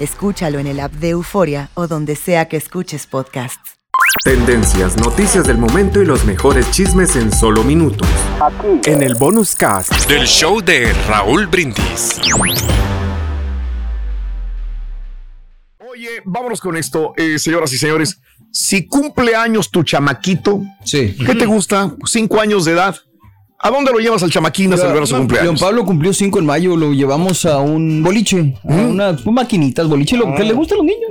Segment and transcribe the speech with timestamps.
[0.00, 3.74] Escúchalo en el app de Euforia o donde sea que escuches podcasts.
[4.24, 8.08] Tendencias, noticias del momento y los mejores chismes en solo minutos.
[8.86, 12.18] En el bonus cast Del show de Raúl Brindis.
[15.78, 18.20] Oye, vámonos con esto, eh, señoras y señores.
[18.50, 21.14] Si cumple años tu chamaquito, Sí.
[21.26, 21.94] ¿qué te gusta?
[22.06, 22.96] Cinco años de edad.
[23.62, 25.60] ¿A dónde lo llevas al chamaquín a celebrar su León cumpleaños?
[25.60, 30.34] Pablo cumplió 5 en mayo, lo llevamos a un boliche, a unas maquinitas, boliche, lo
[30.34, 31.10] que le gusta a los niños,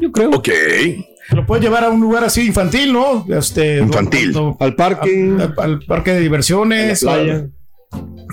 [0.00, 0.30] yo creo.
[0.30, 0.48] Ok.
[1.30, 3.24] Lo puedes llevar a un lugar así infantil, ¿no?
[3.28, 4.32] Este, Infantil.
[4.32, 5.34] do- do- Al parque.
[5.38, 7.02] a- a- al parque de diversiones.
[7.04, 7.46] A la playa.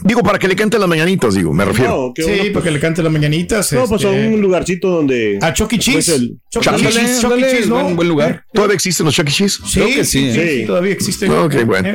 [0.03, 1.91] Digo, para que le canten las mañanitas, digo, me refiero.
[2.07, 3.71] No, qué Sí, bueno, para que le cante las mañanitas.
[3.73, 5.37] No, pues a este, un lugarcito donde.
[5.41, 5.79] a Chuck E.
[5.79, 5.93] Cheese.
[5.93, 6.75] Pues el- Chuck, Chuck E.
[6.75, 6.79] E.
[6.79, 6.93] Cheese.
[6.99, 7.31] Cheese, Chuck.
[7.31, 7.83] Ándale, Cheese, ¿no?
[7.83, 8.43] buen- buen lugar.
[8.53, 9.31] ¿Todavía existen los Chuck E.
[9.31, 9.59] Cheese?
[9.65, 10.33] Sí, Creo que sí.
[10.33, 10.65] sí, Sí.
[10.65, 11.29] todavía existe.
[11.29, 11.89] Ok, bueno.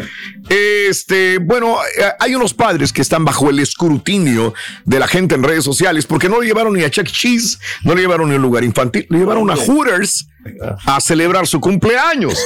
[0.48, 4.54] Eh, Este, bueno, eh, hay unos padres que están bajo el escrutinio
[4.84, 7.12] de la gente en redes sociales porque no lo llevaron ni a Chuck E.
[7.12, 10.28] Cheese, no lo llevaron ni a un lugar infantil, lo llevaron a Hooters
[10.86, 12.38] a celebrar su cumpleaños.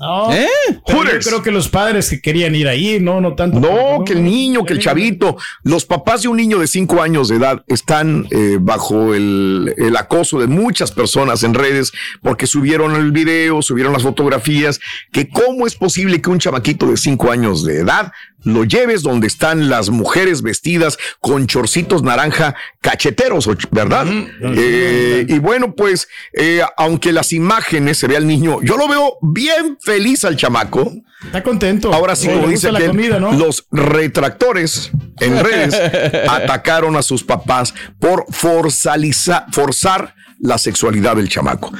[0.00, 0.48] No, ¿Eh?
[0.88, 1.26] yo Hooters.
[1.26, 3.60] creo que los padres que querían ir ahí, no, no tanto.
[3.60, 7.28] No, que el niño, que el chavito, los papás de un niño de 5 años
[7.28, 12.96] de edad están eh, bajo el, el acoso de muchas personas en redes porque subieron
[12.96, 14.80] el video, subieron las fotografías,
[15.12, 18.12] que cómo es posible que un chamaquito de 5 años de edad
[18.42, 24.06] lo lleves donde están las mujeres vestidas con chorcitos naranja cacheteros, ¿verdad?
[24.40, 29.18] Eh, y bueno, pues, eh, aunque las imágenes se ve al niño, yo lo veo
[29.22, 30.92] bien feliz al chamaco.
[31.24, 31.92] Está contento.
[31.92, 33.32] Ahora sí, como dice comida, ¿no?
[33.32, 34.90] los retractores
[35.20, 35.74] en redes
[36.28, 41.70] atacaron a sus papás por forzar la sexualidad del chamaco.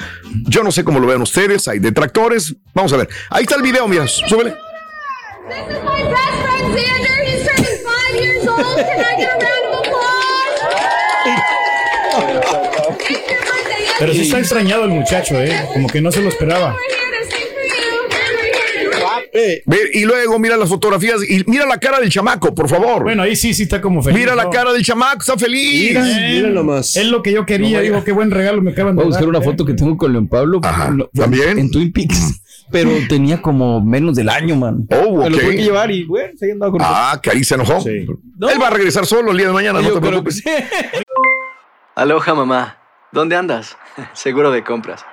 [0.46, 2.54] Yo no sé cómo lo vean ustedes, hay detractores.
[2.74, 3.08] Vamos a ver.
[3.30, 4.54] Ahí está el video, mira, súbele.
[5.50, 7.18] This is my best friend Xander.
[7.26, 8.76] He's turning five years old.
[8.76, 10.56] Can I get a round of applause?
[13.10, 13.84] It's your birthday.
[13.98, 15.52] Pero sí está extrañado el muchacho, ¿eh?
[15.72, 16.76] Como que no se lo esperaba.
[19.32, 19.62] Eh,
[19.94, 23.04] y luego mira las fotografías y mira la cara del chamaco, por favor.
[23.04, 24.18] Bueno, ahí sí, sí está como feliz.
[24.18, 25.88] mira la cara del chamaco, está feliz.
[25.90, 26.06] Mira.
[26.08, 26.96] Eh, Mira nomás.
[26.96, 27.80] Es lo que yo quería.
[27.80, 29.42] Digo, qué buen regalo me acaban de Voy a buscar dar, una ¿eh?
[29.42, 30.60] foto que tengo con León Pablo.
[30.62, 31.58] Ajá, Lo- ¿también?
[31.58, 32.42] En Twin Peaks.
[32.70, 34.86] Pero tenía como menos del año, man.
[34.90, 37.54] Oh, Me lo tuve que llevar y, bueno, se andaba con Ah, que ahí se
[37.54, 37.80] enojó.
[37.80, 37.90] Sí.
[38.06, 40.36] Él va a regresar solo el día de mañana, no Yo te creo que preocupes.
[40.36, 40.50] sí.
[41.94, 42.78] Aloha mamá,
[43.12, 43.76] ¿dónde andas?
[44.12, 45.04] Seguro de compras.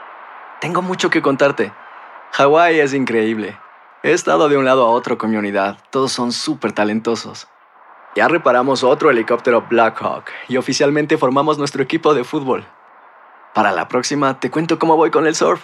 [0.62, 1.72] Tengo mucho que contarte.
[2.34, 3.58] Hawái es increíble.
[4.04, 5.78] He estado de un lado a otro con mi unidad.
[5.92, 7.48] Todos son súper talentosos.
[8.16, 12.66] Ya reparamos otro helicóptero Blackhawk y oficialmente formamos nuestro equipo de fútbol.
[13.54, 15.64] Para la próxima te cuento cómo voy con el surf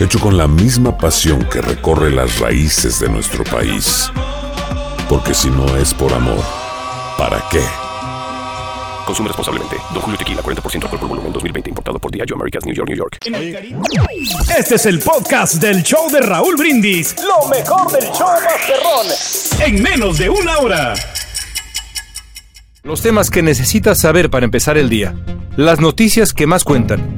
[0.00, 4.10] hecho con la misma pasión que recorre las raíces de nuestro país.
[5.08, 6.44] Porque si no es por amor,
[7.16, 7.62] ¿para qué?
[9.04, 9.76] Consume responsablemente.
[9.92, 11.70] Don Julio Tequila, 40% alcohol por volumen, 2020.
[11.70, 13.18] Importado por Diageo Americas, New York, New York.
[14.56, 17.16] Este es el podcast del show de Raúl Brindis.
[17.22, 19.66] Lo mejor del show Masterrón.
[19.66, 20.94] En menos de una hora.
[22.82, 25.14] Los temas que necesitas saber para empezar el día.
[25.56, 27.17] Las noticias que más cuentan.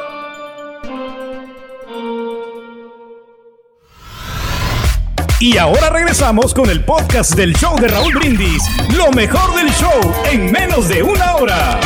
[5.41, 8.61] Y ahora regresamos con el podcast del show de Raúl Brindis.
[8.95, 11.79] Lo mejor del show en menos de una hora.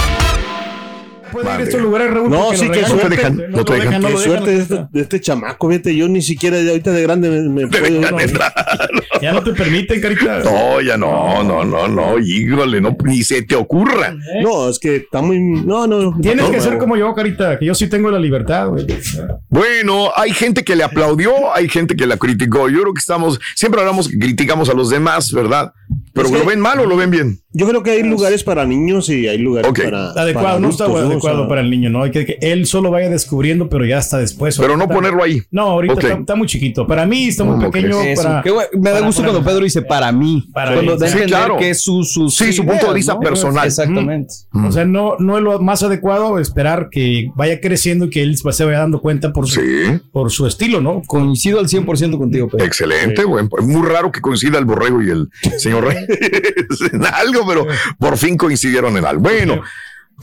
[1.32, 2.30] Puede ir a estos lugares, Raúl.
[2.30, 3.30] No, sí, que suerte.
[3.32, 3.90] No No te dejan.
[3.90, 4.78] dejan, no Qué lo suerte de dejan.
[4.78, 5.96] este, de este chamaco, fíjate.
[5.96, 8.06] Yo ni siquiera de ahorita de grande me, me puedo ir.
[9.22, 10.40] Ya no te permiten, carita.
[10.40, 14.16] No, ya no, no, no, no, híjole, no, ni se te ocurra.
[14.42, 15.40] No, es que está muy.
[15.40, 16.18] No, no.
[16.22, 16.64] Tienes no, que no.
[16.64, 18.86] ser como yo, carita, que yo sí tengo la libertad, güey.
[19.50, 22.70] Bueno, hay gente que le aplaudió, hay gente que la criticó.
[22.70, 25.72] Yo creo que estamos, siempre hablamos que criticamos a los demás, ¿verdad?
[26.14, 27.40] Pero Es que- ¿lo ven mal o lo ven bien?
[27.58, 30.12] Yo creo que hay lugares para niños y hay lugares para.
[30.12, 32.04] Adecuado, para no está adecuado O sea, para el niño, ¿no?
[32.04, 34.58] Hay que que él solo vaya descubriendo, pero ya hasta después.
[34.58, 35.42] Pero no ponerlo ahí.
[35.52, 36.86] No, ahorita está, está muy chiquito.
[36.86, 37.98] Para mí está muy ¿Cómo pequeño.
[38.18, 40.50] Para, qué me da gusto cuando Pedro dice para mí.
[40.54, 41.58] Para cuando Sí, claro.
[41.58, 43.66] que es su, su, Sí, su punto de vista personal.
[43.66, 44.34] Exactamente.
[44.52, 48.38] O sea, no, no es lo más adecuado esperar que vaya creciendo y que él
[48.38, 49.62] se vaya dando cuenta por su,
[50.12, 51.02] por su estilo, ¿no?
[51.08, 52.66] Coincido al 100% contigo, Pedro.
[52.66, 56.08] Excelente, bueno, es muy raro que coincida el borrego y el señor Reyes
[56.94, 57.06] en
[57.48, 57.68] pero
[58.00, 59.22] por fin coincidieron en algo.
[59.22, 59.62] Bueno,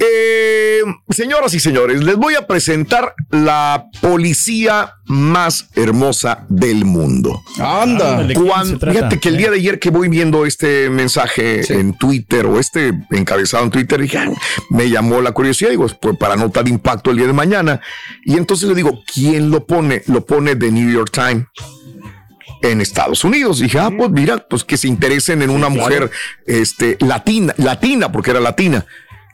[0.01, 0.81] eh,
[1.11, 7.43] señoras y señores, les voy a presentar la policía más hermosa del mundo.
[7.59, 8.27] Anda.
[8.27, 12.47] ¿quién Cuando- fíjate que el día de ayer que voy viendo este mensaje en Twitter
[12.47, 14.31] o este encabezado en Twitter, dije, "Ah",
[14.71, 17.81] me llamó la curiosidad, digo, pues para nota de impacto el día de mañana.
[18.25, 20.03] Y entonces le digo, ¿quién lo pone?
[20.07, 21.45] Lo pone The New York Times
[22.63, 23.61] en Estados Unidos.
[23.61, 26.11] Dije, ah, pues mira, pues que se interesen en una mujer
[26.47, 28.85] este, latina, latina, porque era latina.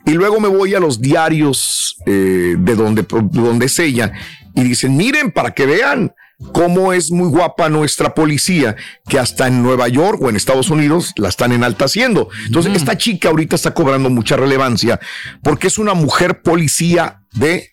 [0.05, 4.11] Y luego me voy a los diarios eh, de donde, de donde es ella
[4.55, 6.13] y dicen, miren, para que vean
[6.53, 8.75] cómo es muy guapa nuestra policía,
[9.07, 12.29] que hasta en Nueva York o en Estados Unidos la están enalteciendo.
[12.45, 14.99] Entonces, esta chica ahorita está cobrando mucha relevancia
[15.43, 17.71] porque es una mujer policía de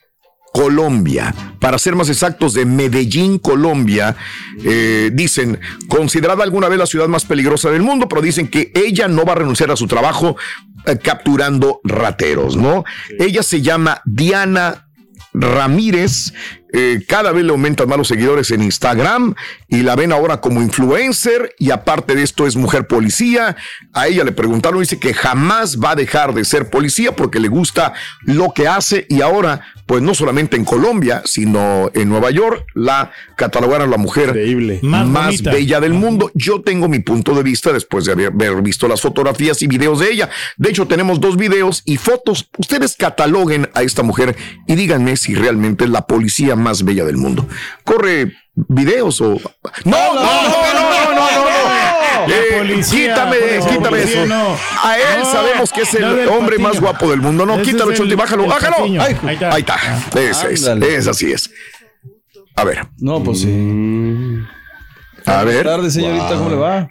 [0.56, 4.16] Colombia, para ser más exactos, de Medellín, Colombia,
[4.64, 9.06] eh, dicen, considerada alguna vez la ciudad más peligrosa del mundo, pero dicen que ella
[9.06, 10.36] no va a renunciar a su trabajo
[10.86, 12.84] eh, capturando rateros, ¿no?
[13.18, 14.88] Ella se llama Diana
[15.34, 16.32] Ramírez.
[16.78, 19.34] Eh, cada vez le aumentan más los seguidores en Instagram
[19.66, 23.56] y la ven ahora como influencer y aparte de esto es mujer policía.
[23.94, 27.48] A ella le preguntaron, dice que jamás va a dejar de ser policía porque le
[27.48, 27.94] gusta
[28.24, 33.10] lo que hace y ahora, pues no solamente en Colombia, sino en Nueva York, la
[33.38, 34.34] catalogaron la mujer
[34.82, 36.30] Más bella del mundo.
[36.34, 40.00] Yo tengo mi punto de vista después de haber, haber visto las fotografías y videos
[40.00, 40.28] de ella.
[40.58, 42.50] De hecho, tenemos dos videos y fotos.
[42.58, 44.36] Ustedes cataloguen a esta mujer
[44.66, 47.46] y díganme si realmente es la policía más bella del mundo.
[47.84, 49.34] Corre videos o...
[49.84, 51.14] No, no, no, no, no, no, no.
[51.14, 52.26] no.
[52.26, 54.26] La Eh, policía, quítame, policía, quítame policía, eso.
[54.34, 54.56] no.
[54.82, 57.46] A él No, sabemos que es el no hombre más guapo del mundo.
[57.46, 58.76] No, Ese quítalo, el- bájalo, el bájalo.
[58.80, 59.52] Ay, Ahí está.
[59.52, 59.76] Ahí está.
[60.20, 60.96] Ese es, Ándale.
[60.96, 61.50] es así es.
[62.56, 62.86] A ver.
[62.98, 63.48] No, pues sí.
[65.26, 65.54] A ver.
[65.64, 66.88] Buenas tardes, señorita, ¿cómo le va?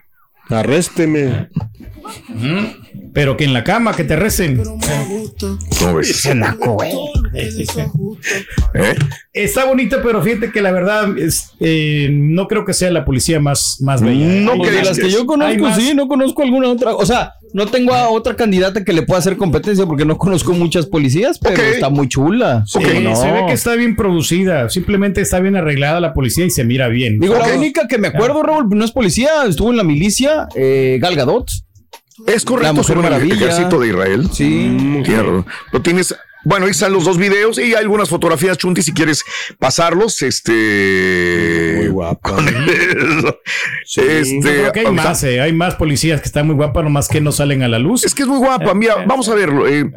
[0.50, 1.50] Arrésteme.
[3.14, 4.62] Pero que en la cama, que te recen.
[5.80, 6.26] ¿Cómo ves?
[8.74, 8.96] ¿Eh?
[9.34, 13.40] Está bonita, pero fíjate que la verdad es, eh, no creo que sea la policía
[13.40, 14.42] más, más bella.
[14.42, 16.96] No Hay Pues de las que que yo conozco, sí, no conozco alguna otra.
[16.96, 20.52] O sea, no tengo a otra candidata que le pueda hacer competencia porque no conozco
[20.52, 22.66] muchas policías, pero está muy chula.
[22.68, 23.16] Sí, ¿Cómo no?
[23.16, 26.90] Se ve que está bien producida, simplemente está bien arreglada la policía y se mira
[26.90, 27.18] bien.
[27.18, 30.98] Digo, la única que me acuerdo, Raúl, no es policía, estuvo en la milicia, eh,
[31.02, 31.50] Gal Gadot.
[32.28, 33.36] Es La correcto, Mujer sobre el Maravilla.
[33.36, 34.30] ejército de Israel.
[34.34, 35.02] Sí.
[35.06, 35.46] Claro.
[35.72, 36.14] Lo tienes.
[36.46, 39.24] Bueno, ahí están los dos videos y hay algunas fotografías, Chunti, si quieres
[39.60, 40.22] pasarlos.
[40.22, 41.74] Este.
[41.78, 42.38] Muy guapa.
[43.88, 44.40] Yo Este.
[44.42, 47.20] creo que hay sea, más, eh, hay más policías que están muy guapas, nomás que
[47.20, 48.04] no salen a la luz.
[48.06, 48.74] Es que es muy guapa.
[48.74, 49.68] Mira, vamos a verlo.
[49.68, 49.92] eh,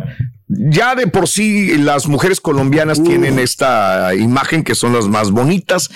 [0.59, 5.91] ya de por sí las mujeres colombianas tienen esta imagen que son las más bonitas.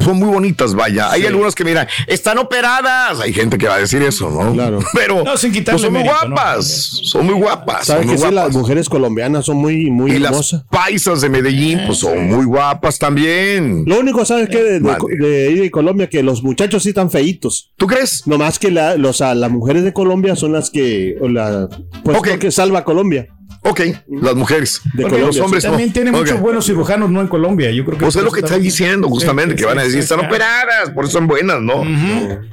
[0.00, 1.08] Son muy bonitas, vaya.
[1.12, 3.20] Hay algunas que miran, están operadas.
[3.20, 4.52] Hay gente que va a decir eso, ¿no?
[4.52, 4.80] Claro.
[4.92, 6.34] Pero No, sin quitarle pues son muy mérito, ¿no?
[6.34, 6.66] guapas.
[7.04, 7.86] Son muy guapas.
[7.86, 8.34] ¿Sabes son que sí?
[8.34, 10.52] Las mujeres colombianas son muy, muy y hermosas.
[10.52, 13.84] las paisas de Medellín, pues son muy guapas también.
[13.86, 14.62] Lo único, ¿sabes qué?
[14.64, 15.16] De, de, Mande.
[15.54, 17.72] de Colombia, que los muchachos sí están feitos.
[17.76, 18.26] ¿Tú crees?
[18.26, 21.68] No más que la, los, a, las mujeres de Colombia son las que, o la,
[22.02, 22.26] pues, Ok.
[22.26, 23.28] lo que salva a Colombia.
[23.66, 24.82] Ok, las mujeres.
[24.92, 25.70] De los hombres no.
[25.70, 27.70] también tiene muchos buenos cirujanos, no en Colombia.
[27.70, 30.02] Yo creo que Pues es lo que está diciendo, justamente, Sí, que van a decir,
[30.02, 31.82] sí, están operadas, por eso son buenas, ¿no?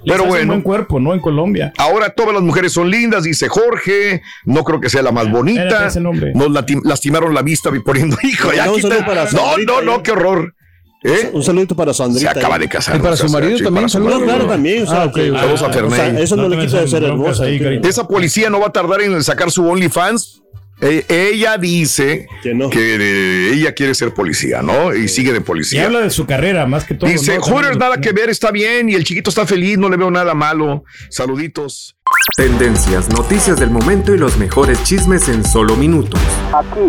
[0.05, 0.47] Pero bueno.
[0.53, 1.13] buen cuerpo, ¿no?
[1.13, 1.73] En Colombia.
[1.77, 4.21] Ahora todas las mujeres son lindas, dice Jorge.
[4.45, 5.63] No creo que sea la más bonita.
[5.63, 6.31] espérate ese nombre.
[6.33, 6.49] Nos
[6.83, 10.03] lastimaron la vista poniendo, hijo, ya Un quita- saludo para No, no, no, ya.
[10.03, 10.55] qué horror.
[11.03, 11.31] ¿Eh?
[11.33, 12.31] Un saludito para Se Sandrita.
[12.31, 12.61] acaba ahí.
[12.61, 12.95] de casar.
[12.95, 14.13] Y para su marido sí, también, saludos.
[14.13, 14.35] No, marido.
[14.37, 14.83] claro, también.
[14.83, 15.37] O sea, Ah, ok, que- ok.
[15.39, 17.49] Saludos a o sea, eso no, No le quita de ser hermosa.
[17.49, 20.37] Esa policía no va a tardar en sacar su OnlyFans.
[20.83, 22.69] Eh, ella dice Que no.
[22.73, 24.95] eh, ella quiere ser policía, ¿no?
[24.95, 25.85] Y sigue de Y policía.
[25.85, 27.07] habla de su carrera, más que todo.
[27.09, 27.41] Dice, ¿no?
[27.43, 28.89] Hooters, nada que ver, está bien.
[28.89, 30.83] Y el chiquito está feliz, no le veo nada malo.
[31.09, 31.95] Saluditos.
[32.35, 36.19] Tendencias, noticias del momento y los mejores chismes en solo minutos.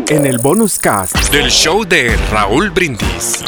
[0.08, 1.14] En el bonus cast.
[1.30, 3.42] Del show de Raúl Brindis.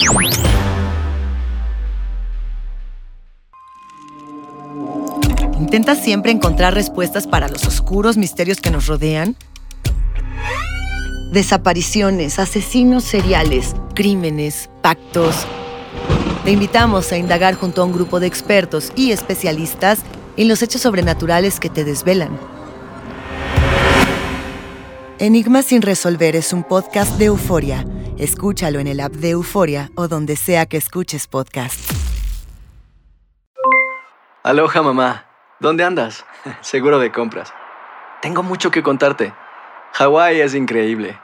[5.59, 9.37] ¿Intentas siempre encontrar respuestas para los oscuros misterios que nos rodean?
[11.35, 15.49] Desapariciones, asesinos seriales, crímenes, pactos.
[16.45, 20.05] Te invitamos a indagar junto a un grupo de expertos y especialistas
[20.37, 22.39] en los hechos sobrenaturales que te desvelan.
[25.19, 27.85] Enigma sin resolver es un podcast de euforia.
[28.17, 31.81] Escúchalo en el app de Euforia o donde sea que escuches podcast.
[34.45, 35.27] Aloha mamá,
[35.59, 36.25] ¿dónde andas?
[36.61, 37.53] Seguro de compras.
[38.23, 39.35] Tengo mucho que contarte.
[39.95, 41.24] Hawái es increíble.